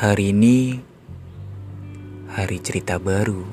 [0.00, 0.80] Hari ini
[2.32, 3.44] hari cerita baru.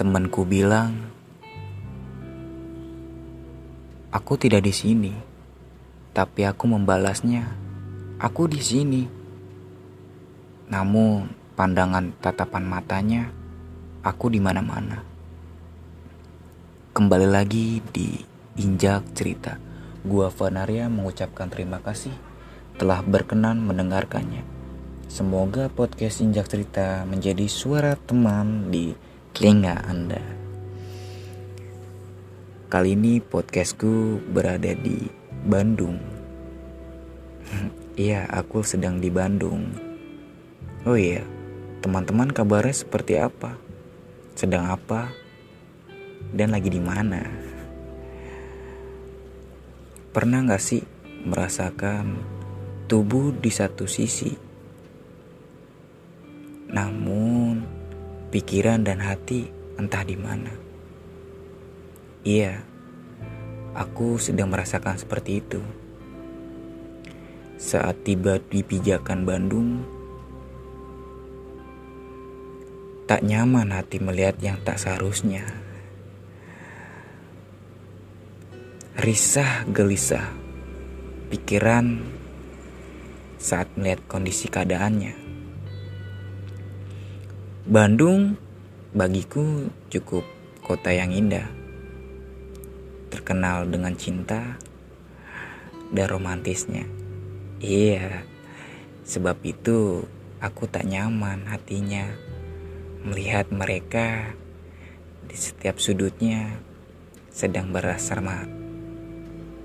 [0.00, 1.12] Temanku bilang,
[4.08, 5.12] "Aku tidak di sini."
[6.16, 7.52] Tapi aku membalasnya,
[8.16, 9.04] "Aku di sini."
[10.72, 13.28] Namun, pandangan tatapan matanya,
[14.00, 15.04] aku di mana-mana.
[16.96, 18.24] Kembali lagi di
[18.56, 19.60] Injak Cerita.
[20.00, 22.16] Gua Vanaria mengucapkan terima kasih
[22.80, 24.56] telah berkenan mendengarkannya.
[25.08, 28.92] Semoga podcast Injak Cerita menjadi suara teman di
[29.32, 30.20] telinga Anda.
[32.68, 35.08] Kali ini podcastku berada di
[35.48, 35.96] Bandung.
[37.98, 39.74] Iya, aku sedang di Bandung.
[40.84, 41.24] Oh iya,
[41.80, 43.56] teman-teman kabarnya seperti apa?
[44.36, 45.08] Sedang apa?
[46.30, 47.24] Dan lagi di mana?
[50.14, 50.84] Pernah gak sih
[51.26, 52.22] merasakan
[52.86, 54.47] tubuh di satu sisi,
[56.68, 57.64] namun
[58.28, 59.48] pikiran dan hati
[59.80, 60.52] entah di mana?
[62.28, 62.60] Iya,
[63.72, 65.62] aku sedang merasakan seperti itu.
[67.58, 69.82] Saat tiba di pijakan Bandung,
[73.08, 75.48] tak nyaman hati melihat yang tak seharusnya.
[78.98, 80.28] Risah gelisah
[81.32, 82.02] pikiran
[83.40, 85.37] saat melihat kondisi keadaannya.
[87.68, 88.40] Bandung
[88.96, 90.24] bagiku cukup
[90.64, 91.52] kota yang indah,
[93.12, 94.56] terkenal dengan cinta
[95.92, 96.88] dan romantisnya.
[97.60, 98.24] Iya,
[99.04, 100.00] sebab itu
[100.40, 102.08] aku tak nyaman hatinya
[103.04, 104.32] melihat mereka
[105.28, 106.64] di setiap sudutnya
[107.28, 108.48] sedang berasrama,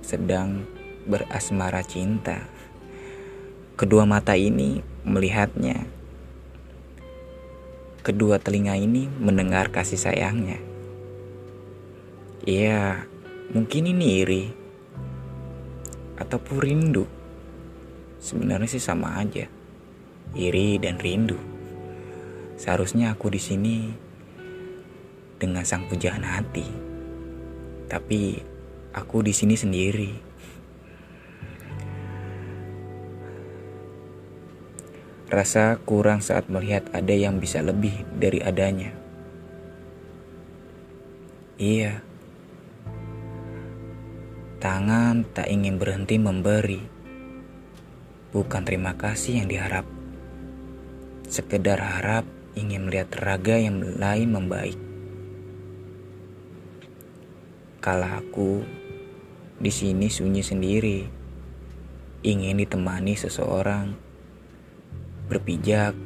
[0.04, 0.68] sedang
[1.08, 2.52] berasmara cinta.
[3.80, 6.03] Kedua mata ini melihatnya,
[8.04, 10.60] kedua telinga ini mendengar kasih sayangnya.
[12.44, 13.08] Iya,
[13.56, 14.44] mungkin ini iri
[16.20, 17.08] ataupun rindu
[18.20, 19.48] sebenarnya sih sama aja.
[20.36, 21.40] Iri dan rindu.
[22.60, 23.78] Seharusnya aku di sini
[25.40, 26.68] dengan sang pujaan hati.
[27.88, 28.40] Tapi
[28.92, 30.33] aku di sini sendiri.
[35.34, 38.94] Rasa kurang saat melihat ada yang bisa lebih dari adanya.
[41.58, 42.06] Iya.
[44.62, 46.94] Tangan tak ingin berhenti memberi
[48.34, 49.86] bukan terima kasih yang diharap.
[51.30, 54.78] Sekedar harap ingin melihat raga yang lain membaik.
[57.82, 58.62] Kala aku
[59.58, 61.00] di sini sunyi sendiri,
[62.22, 64.03] ingin ditemani seseorang,
[65.34, 65.98] berpijak,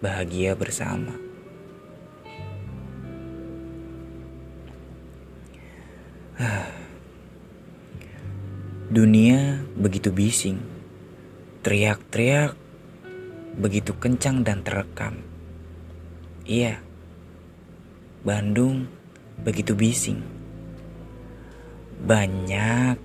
[0.00, 1.12] bahagia bersama.
[8.96, 10.64] Dunia begitu bising,
[11.60, 12.56] teriak-teriak
[13.60, 15.20] begitu kencang dan terekam.
[16.48, 16.80] Iya,
[18.24, 18.88] Bandung
[19.44, 20.24] begitu bising.
[22.00, 22.96] Banyak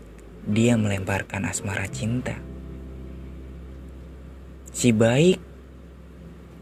[0.48, 2.55] dia melemparkan asmara cinta.
[4.76, 5.40] Si baik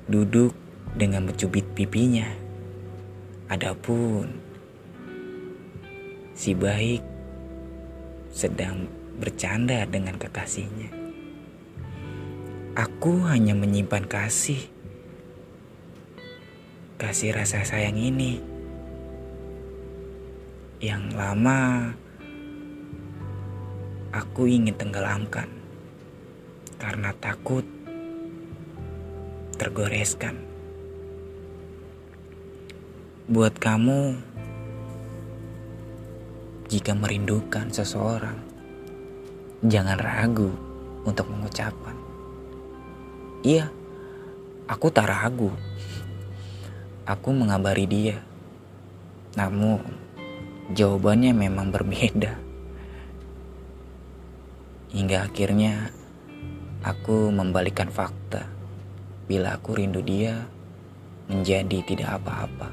[0.06, 0.54] duduk
[0.94, 2.30] dengan mencubit pipinya.
[3.50, 4.30] Adapun
[6.38, 7.02] si baik
[8.30, 8.86] sedang
[9.18, 10.94] bercanda dengan kekasihnya.
[12.78, 14.62] Aku hanya menyimpan kasih,
[17.02, 18.38] kasih rasa sayang ini
[20.78, 21.90] yang lama
[24.14, 25.50] aku ingin tenggelamkan
[26.78, 27.66] karena takut
[29.54, 30.36] tergoreskan.
[33.30, 34.18] Buat kamu,
[36.68, 38.42] jika merindukan seseorang,
[39.64, 40.52] jangan ragu
[41.06, 41.96] untuk mengucapkan.
[43.46, 43.70] Iya,
[44.68, 45.54] aku tak ragu.
[47.04, 48.18] Aku mengabari dia.
[49.36, 49.84] Namun,
[50.72, 52.40] jawabannya memang berbeda.
[54.94, 55.92] Hingga akhirnya
[56.84, 58.63] aku membalikan fakta.
[59.26, 60.48] Bila aku rindu dia,
[61.32, 62.70] menjadi tidak apa-apa.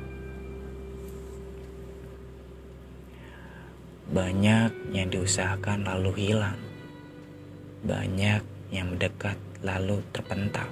[4.10, 6.70] Banyak yang diusahakan lalu hilang
[7.80, 10.68] banyak yang mendekat lalu terpental.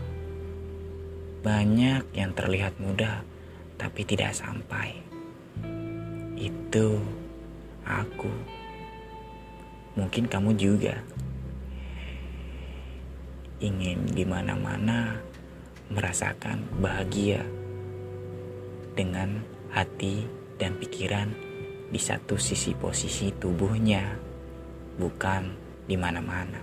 [1.40, 3.24] Banyak yang terlihat mudah
[3.80, 4.92] tapi tidak sampai.
[6.36, 7.00] Itu
[7.88, 8.28] aku.
[9.96, 10.96] Mungkin kamu juga.
[13.58, 15.18] ingin di mana-mana
[15.88, 17.40] merasakan bahagia
[18.92, 19.40] dengan
[19.72, 20.28] hati
[20.60, 21.32] dan pikiran
[21.88, 24.04] di satu sisi posisi tubuhnya,
[25.00, 25.48] bukan
[25.88, 26.60] di mana-mana.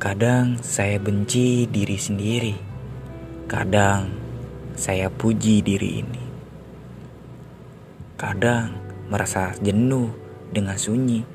[0.00, 2.56] Kadang saya benci diri sendiri,
[3.50, 4.08] kadang
[4.78, 6.24] saya puji diri ini.
[8.16, 8.78] Kadang
[9.10, 10.08] merasa jenuh
[10.54, 11.26] dengan sunyi,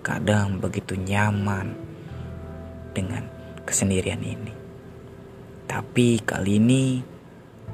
[0.00, 1.93] kadang begitu nyaman
[2.94, 3.26] dengan
[3.66, 4.54] kesendirian ini.
[5.66, 7.02] Tapi kali ini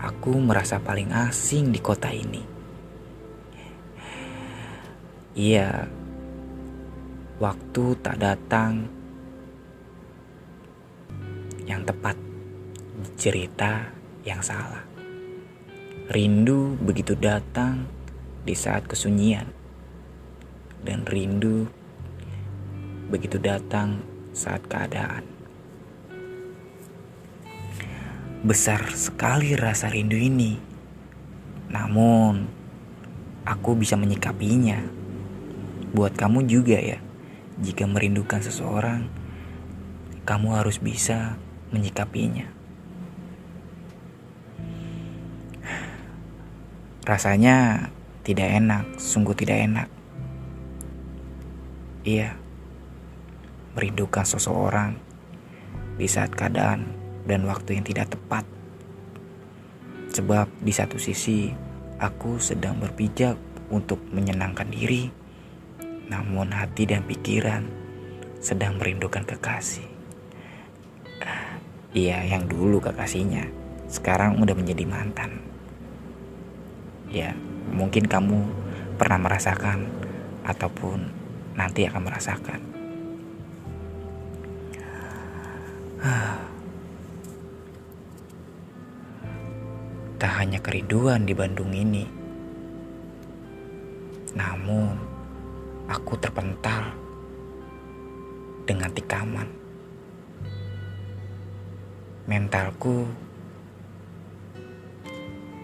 [0.00, 2.42] aku merasa paling asing di kota ini.
[5.36, 5.86] Iya,
[7.38, 8.88] waktu tak datang
[11.68, 12.18] yang tepat,
[13.14, 13.86] cerita
[14.26, 14.82] yang salah.
[16.10, 17.86] Rindu begitu datang
[18.42, 19.46] di saat kesunyian,
[20.82, 21.70] dan rindu
[23.06, 25.26] begitu datang saat keadaan.
[28.40, 30.56] Besar sekali rasa rindu ini,
[31.68, 32.48] namun
[33.44, 34.80] aku bisa menyikapinya.
[35.92, 37.02] Buat kamu juga, ya,
[37.60, 39.10] jika merindukan seseorang,
[40.24, 41.36] kamu harus bisa
[41.74, 42.48] menyikapinya.
[47.04, 47.90] Rasanya
[48.22, 49.88] tidak enak, sungguh tidak enak.
[52.06, 52.38] Iya,
[53.74, 54.98] merindukan seseorang
[55.96, 56.90] di saat keadaan
[57.28, 58.42] dan waktu yang tidak tepat.
[60.10, 61.52] Sebab di satu sisi
[62.00, 63.38] aku sedang berpijak
[63.70, 65.06] untuk menyenangkan diri,
[66.10, 67.62] namun hati dan pikiran
[68.42, 69.86] sedang merindukan kekasih.
[71.90, 73.50] Iya, yang dulu kekasihnya,
[73.90, 75.42] sekarang udah menjadi mantan.
[77.10, 77.34] Ya,
[77.74, 78.46] mungkin kamu
[78.94, 79.90] pernah merasakan
[80.46, 81.10] ataupun
[81.58, 82.79] nanti akan merasakan.
[90.20, 92.04] Tak hanya kerinduan di Bandung ini,
[94.32, 94.96] namun
[95.88, 96.92] aku terpental
[98.64, 99.48] dengan tikaman.
[102.28, 103.04] Mentalku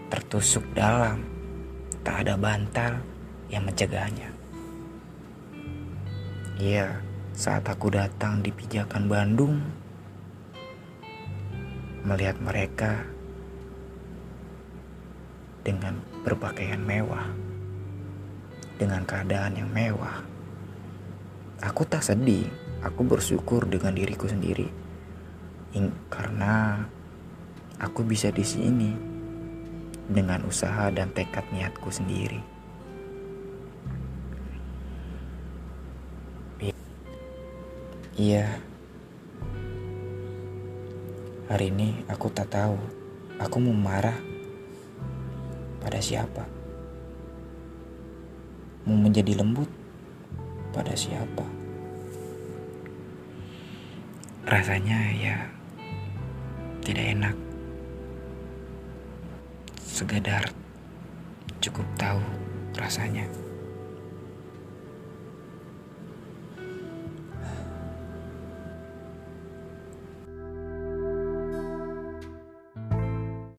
[0.09, 1.21] tertusuk dalam,
[2.01, 2.97] tak ada bantal
[3.53, 4.29] yang mencegahnya.
[6.57, 6.97] Iya,
[7.37, 9.61] saat aku datang di pijakan Bandung,
[12.05, 13.05] melihat mereka
[15.65, 17.27] dengan berpakaian mewah,
[18.77, 20.21] dengan keadaan yang mewah.
[21.63, 22.45] Aku tak sedih,
[22.85, 24.69] aku bersyukur dengan diriku sendiri,
[26.13, 26.85] karena
[27.81, 28.91] aku bisa di sini
[30.07, 32.39] dengan usaha dan tekad niatku sendiri.
[38.17, 38.57] Iya,
[41.47, 42.75] hari ini aku tak tahu
[43.39, 44.19] aku mau marah
[45.79, 46.43] pada siapa?
[48.83, 49.71] Mau menjadi lembut
[50.75, 51.47] pada siapa?
[54.43, 55.37] Rasanya ya
[56.83, 57.35] tidak enak.
[59.87, 60.51] Sekedar
[61.63, 62.19] cukup tahu
[62.75, 63.46] rasanya.